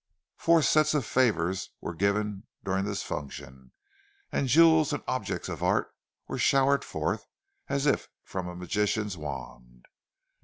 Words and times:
Four 0.35 0.63
sets 0.63 0.95
of 0.95 1.05
favours 1.05 1.69
were 1.79 1.93
given 1.93 2.47
during 2.65 2.85
this 2.85 3.03
function, 3.03 3.71
and 4.31 4.47
jewels 4.47 4.93
and 4.93 5.03
objects 5.07 5.47
of 5.47 5.61
art 5.61 5.93
were 6.27 6.39
showered 6.39 6.83
forth 6.83 7.27
as 7.67 7.85
if 7.85 8.09
from 8.23 8.47
a 8.47 8.55
magician's 8.55 9.15
wand. 9.15 9.85